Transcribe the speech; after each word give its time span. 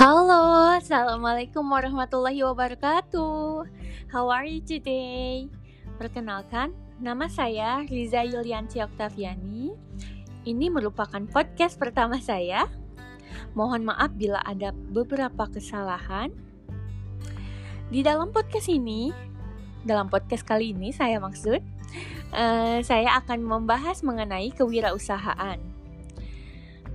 Halo, 0.00 0.80
Assalamualaikum 0.80 1.60
warahmatullahi 1.60 2.40
wabarakatuh. 2.40 3.68
How 4.08 4.32
are 4.32 4.48
you 4.48 4.64
today? 4.64 5.44
Perkenalkan, 6.00 6.72
nama 6.96 7.28
saya 7.28 7.84
Riza 7.84 8.24
Yulianci 8.24 8.80
Oktaviani. 8.80 9.76
Ini 10.48 10.72
merupakan 10.72 11.20
podcast 11.28 11.76
pertama 11.76 12.16
saya. 12.16 12.64
Mohon 13.52 13.92
maaf 13.92 14.16
bila 14.16 14.40
ada 14.40 14.72
beberapa 14.72 15.44
kesalahan. 15.52 16.32
Di 17.92 18.00
dalam 18.00 18.32
podcast 18.32 18.72
ini, 18.72 19.12
dalam 19.84 20.08
podcast 20.08 20.48
kali 20.48 20.72
ini 20.72 20.96
saya 20.96 21.20
maksud 21.20 21.60
uh, 22.32 22.80
Saya 22.80 23.20
akan 23.20 23.44
membahas 23.44 24.00
mengenai 24.00 24.48
kewirausahaan. 24.56 25.60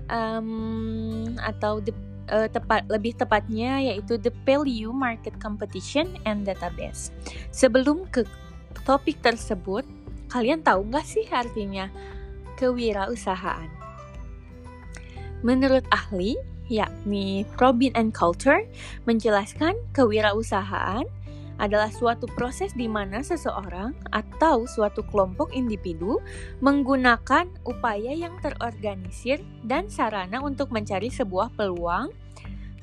Um, 0.09 1.38
Atau 1.45 1.86
the 1.86 1.94
uh, 2.30 2.48
tepat 2.50 2.86
lebih 2.90 3.18
tepatnya 3.18 3.82
yaitu 3.82 4.18
the 4.20 4.34
value 4.44 4.94
market 4.94 5.36
competition 5.42 6.18
and 6.26 6.46
database. 6.46 7.10
Sebelum 7.54 8.06
ke 8.10 8.26
topik 8.86 9.20
tersebut, 9.22 9.84
kalian 10.30 10.62
tahu 10.62 10.86
nggak 10.90 11.06
sih 11.06 11.26
artinya 11.32 11.90
kewirausahaan? 12.60 13.70
Menurut 15.46 15.86
ahli, 15.94 16.34
yakni 16.72 17.46
Robin 17.62 17.94
and 17.94 18.12
Culture, 18.18 18.66
menjelaskan 19.06 19.78
kewirausahaan 19.94 21.06
adalah 21.58 21.88
suatu 21.88 22.27
proses 22.36 22.76
di 22.76 22.86
mana 22.90 23.23
seseorang 23.23 23.95
atau 24.12 24.68
suatu 24.68 25.04
kelompok 25.08 25.55
individu 25.55 26.20
menggunakan 26.59 27.48
upaya 27.64 28.12
yang 28.12 28.36
terorganisir 28.44 29.40
dan 29.64 29.88
sarana 29.88 30.44
untuk 30.44 30.72
mencari 30.72 31.08
sebuah 31.08 31.55
peluang 31.55 32.11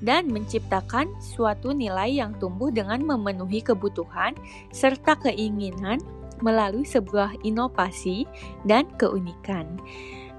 dan 0.02 0.26
menciptakan 0.28 1.06
suatu 1.22 1.70
nilai 1.70 2.18
yang 2.18 2.34
tumbuh 2.42 2.74
dengan 2.74 3.06
memenuhi 3.06 3.62
kebutuhan 3.62 4.34
serta 4.74 5.14
keinginan 5.22 6.02
melalui 6.42 6.82
sebuah 6.82 7.38
inovasi 7.46 8.26
dan 8.66 8.90
keunikan. 8.98 9.78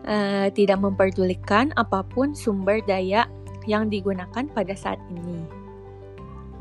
Uh, 0.03 0.51
tidak 0.51 0.83
memperdulikan 0.83 1.71
apa 1.79 2.03
pun 2.03 2.35
sumber 2.35 2.83
daya 2.83 3.23
yang 3.63 3.87
digunakan 3.87 4.43
pada 4.51 4.75
saat 4.75 4.99
ini. 5.07 5.62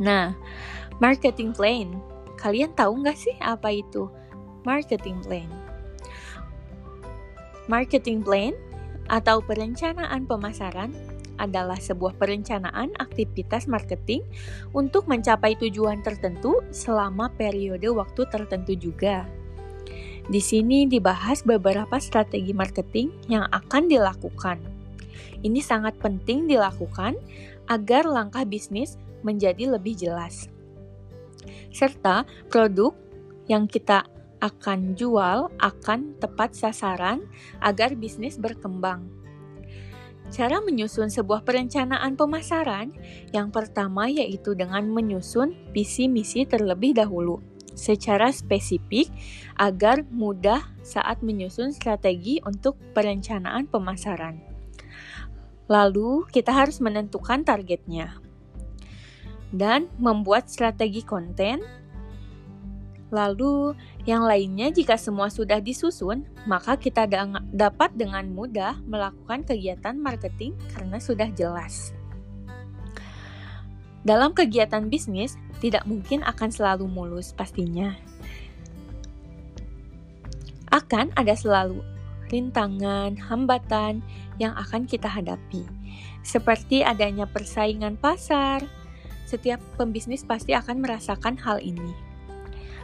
Nah, 0.03 0.34
Marketing 1.03 1.50
plan. 1.50 1.98
Kalian 2.39 2.78
tahu 2.78 3.03
nggak 3.03 3.19
sih 3.19 3.34
apa 3.42 3.75
itu 3.75 4.06
marketing 4.62 5.19
plan? 5.27 5.50
Marketing 7.67 8.22
plan 8.22 8.55
atau 9.11 9.42
perencanaan 9.42 10.22
pemasaran 10.31 10.94
adalah 11.42 11.75
sebuah 11.75 12.14
perencanaan 12.22 12.94
aktivitas 13.03 13.67
marketing 13.67 14.22
untuk 14.70 15.11
mencapai 15.11 15.59
tujuan 15.59 16.06
tertentu 16.06 16.62
selama 16.70 17.34
periode 17.34 17.91
waktu 17.91 18.22
tertentu 18.31 18.78
juga. 18.78 19.27
Di 20.31 20.39
sini 20.39 20.87
dibahas 20.87 21.42
beberapa 21.42 21.98
strategi 21.98 22.55
marketing 22.55 23.11
yang 23.27 23.50
akan 23.50 23.91
dilakukan. 23.91 24.62
Ini 25.42 25.59
sangat 25.59 25.98
penting 25.98 26.47
dilakukan 26.47 27.19
agar 27.66 28.06
langkah 28.06 28.47
bisnis 28.47 29.03
menjadi 29.23 29.75
lebih 29.75 29.97
jelas 29.97 30.53
serta 31.73 32.28
produk 32.47 32.95
yang 33.51 33.67
kita 33.67 34.06
akan 34.42 34.98
jual 34.98 35.51
akan 35.59 36.19
tepat 36.19 36.55
sasaran 36.55 37.23
agar 37.62 37.95
bisnis 37.95 38.39
berkembang. 38.39 39.06
Cara 40.33 40.65
menyusun 40.65 41.12
sebuah 41.12 41.45
perencanaan 41.45 42.17
pemasaran 42.17 42.91
yang 43.37 43.53
pertama 43.53 44.09
yaitu 44.09 44.56
dengan 44.56 44.89
menyusun 44.89 45.55
visi 45.77 46.09
misi 46.09 46.49
terlebih 46.49 46.97
dahulu 46.97 47.39
secara 47.77 48.33
spesifik 48.33 49.12
agar 49.60 50.04
mudah 50.09 50.60
saat 50.81 51.21
menyusun 51.21 51.72
strategi 51.72 52.41
untuk 52.44 52.81
perencanaan 52.97 53.69
pemasaran. 53.69 54.41
Lalu, 55.71 56.28
kita 56.28 56.53
harus 56.53 56.84
menentukan 56.84 57.44
targetnya 57.49 58.22
dan 59.53 59.87
membuat 60.01 60.49
strategi 60.49 61.05
konten. 61.05 61.61
Lalu, 63.13 63.77
yang 64.09 64.25
lainnya, 64.25 64.73
jika 64.73 64.97
semua 64.97 65.29
sudah 65.29 65.61
disusun, 65.61 66.25
maka 66.49 66.81
kita 66.81 67.05
dapat 67.53 67.93
dengan 67.93 68.25
mudah 68.33 68.81
melakukan 68.89 69.45
kegiatan 69.45 70.01
marketing 70.01 70.57
karena 70.73 70.97
sudah 70.97 71.29
jelas. 71.37 71.93
Dalam 74.03 74.33
kegiatan 74.33 74.89
bisnis, 74.89 75.37
tidak 75.61 75.84
mungkin 75.84 76.25
akan 76.25 76.51
selalu 76.51 76.89
mulus, 76.89 77.37
pastinya. 77.37 77.95
Akan 80.73 81.13
ada 81.15 81.37
selalu 81.37 81.84
rintangan, 82.33 83.15
hambatan 83.21 84.01
yang 84.41 84.57
akan 84.57 84.89
kita 84.89 85.07
hadapi, 85.07 85.69
seperti 86.25 86.81
adanya 86.81 87.29
persaingan 87.29 88.01
pasar, 88.01 88.65
setiap 89.32 89.65
pembisnis 89.81 90.20
pasti 90.28 90.53
akan 90.53 90.84
merasakan 90.84 91.41
hal 91.41 91.56
ini. 91.65 91.97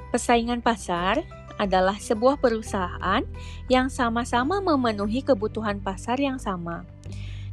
Persaingan 0.09 0.65
pasar 0.65 1.21
adalah 1.61 2.01
sebuah 2.01 2.41
perusahaan 2.41 3.21
yang 3.69 3.93
sama-sama 3.93 4.63
memenuhi 4.65 5.21
kebutuhan 5.21 5.85
pasar 5.85 6.17
yang 6.17 6.41
sama. 6.41 6.89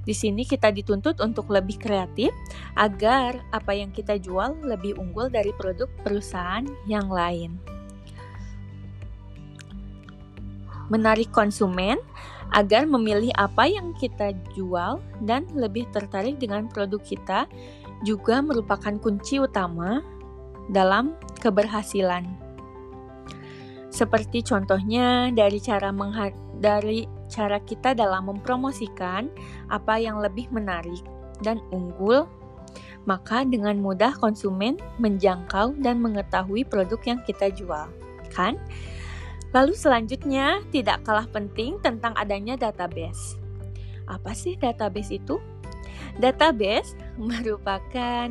Di 0.06 0.14
sini 0.14 0.46
kita 0.46 0.70
dituntut 0.70 1.18
untuk 1.20 1.50
lebih 1.50 1.82
kreatif 1.82 2.30
agar 2.78 3.42
apa 3.50 3.74
yang 3.74 3.90
kita 3.90 4.22
jual 4.22 4.54
lebih 4.62 4.96
unggul 5.02 5.34
dari 5.34 5.50
produk 5.58 5.90
perusahaan 6.06 6.64
yang 6.86 7.10
lain. 7.10 7.58
Menarik 10.94 11.34
konsumen 11.34 11.98
agar 12.54 12.86
memilih 12.86 13.34
apa 13.34 13.66
yang 13.66 13.98
kita 13.98 14.38
jual 14.54 15.02
dan 15.26 15.50
lebih 15.58 15.90
tertarik 15.90 16.38
dengan 16.38 16.70
produk 16.70 17.02
kita 17.02 17.50
juga 18.04 18.44
merupakan 18.44 18.98
kunci 19.00 19.40
utama 19.40 20.04
dalam 20.68 21.16
keberhasilan. 21.40 22.26
Seperti 23.94 24.44
contohnya 24.44 25.32
dari 25.32 25.62
cara 25.64 25.94
dari 26.60 27.08
cara 27.32 27.64
kita 27.64 27.96
dalam 27.96 28.28
mempromosikan 28.28 29.32
apa 29.72 29.96
yang 29.96 30.20
lebih 30.20 30.52
menarik 30.52 31.00
dan 31.40 31.64
unggul, 31.72 32.28
maka 33.08 33.48
dengan 33.48 33.80
mudah 33.80 34.12
konsumen 34.20 34.76
menjangkau 35.00 35.80
dan 35.80 36.04
mengetahui 36.04 36.68
produk 36.68 37.00
yang 37.08 37.20
kita 37.24 37.48
jual, 37.56 37.88
kan? 38.36 38.60
Lalu 39.56 39.72
selanjutnya 39.72 40.60
tidak 40.76 41.08
kalah 41.08 41.30
penting 41.32 41.80
tentang 41.80 42.12
adanya 42.20 42.60
database. 42.60 43.40
Apa 44.04 44.36
sih 44.36 44.60
database 44.60 45.16
itu? 45.16 45.40
Database 46.20 47.00
merupakan 47.20 48.28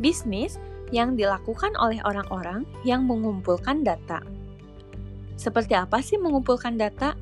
bisnis 0.00 0.58
yang 0.92 1.16
dilakukan 1.16 1.72
oleh 1.80 1.98
orang-orang 2.04 2.68
yang 2.84 3.08
mengumpulkan 3.08 3.80
data. 3.80 4.20
Seperti 5.40 5.72
apa 5.74 6.04
sih 6.04 6.20
mengumpulkan 6.20 6.76
data? 6.76 7.16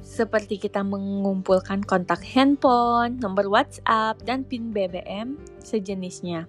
Seperti 0.00 0.60
kita 0.60 0.84
mengumpulkan 0.84 1.84
kontak 1.84 2.24
handphone, 2.24 3.20
nomor 3.20 3.48
WhatsApp, 3.48 4.20
dan 4.24 4.44
PIN 4.44 4.72
BBM 4.72 5.36
sejenisnya. 5.60 6.48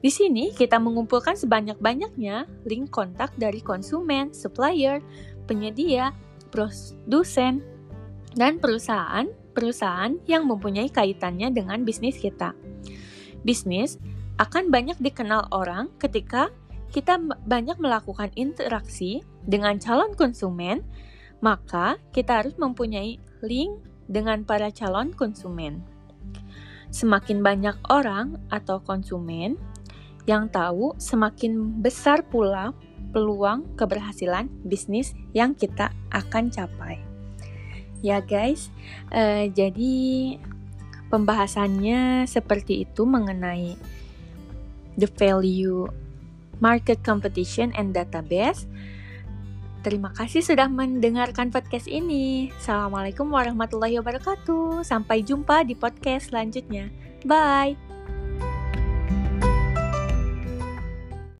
Di 0.00 0.12
sini 0.12 0.52
kita 0.52 0.76
mengumpulkan 0.76 1.34
sebanyak-banyaknya 1.34 2.46
link 2.68 2.92
kontak 2.92 3.32
dari 3.40 3.64
konsumen, 3.64 4.30
supplier, 4.36 5.00
penyedia, 5.48 6.12
produsen, 6.52 7.64
dan 8.36 8.60
perusahaan 8.60 9.26
perusahaan 9.56 10.12
yang 10.28 10.44
mempunyai 10.44 10.92
kaitannya 10.92 11.48
dengan 11.48 11.80
bisnis 11.80 12.20
kita. 12.20 12.52
Bisnis 13.42 13.98
akan 14.36 14.68
banyak 14.68 15.00
dikenal 15.00 15.48
orang 15.52 15.88
ketika 15.96 16.52
kita 16.92 17.18
banyak 17.44 17.76
melakukan 17.82 18.30
interaksi 18.38 19.20
dengan 19.44 19.76
calon 19.82 20.14
konsumen, 20.14 20.86
maka 21.42 22.00
kita 22.14 22.40
harus 22.44 22.54
mempunyai 22.56 23.18
link 23.44 23.80
dengan 24.06 24.46
para 24.46 24.70
calon 24.70 25.12
konsumen. 25.12 25.82
Semakin 26.94 27.42
banyak 27.42 27.76
orang 27.90 28.38
atau 28.48 28.78
konsumen 28.80 29.58
yang 30.26 30.50
tahu, 30.50 30.94
semakin 30.98 31.82
besar 31.82 32.26
pula 32.26 32.74
peluang 33.14 33.64
keberhasilan 33.78 34.50
bisnis 34.66 35.14
yang 35.32 35.54
kita 35.54 35.94
akan 36.10 36.50
capai. 36.50 36.98
Ya 38.04 38.20
guys, 38.20 38.68
uh, 39.10 39.48
jadi 39.50 39.94
pembahasannya 41.08 42.26
seperti 42.26 42.84
itu 42.88 43.06
mengenai 43.06 43.78
the 44.98 45.06
value 45.06 45.86
market 46.58 47.00
competition 47.04 47.72
and 47.76 47.92
database. 47.92 48.64
Terima 49.86 50.10
kasih 50.10 50.42
sudah 50.42 50.66
mendengarkan 50.66 51.54
podcast 51.54 51.86
ini. 51.86 52.50
Assalamualaikum 52.58 53.30
warahmatullahi 53.30 54.02
wabarakatuh. 54.02 54.82
Sampai 54.82 55.22
jumpa 55.22 55.62
di 55.62 55.78
podcast 55.78 56.34
selanjutnya. 56.34 56.90
Bye. 57.22 57.85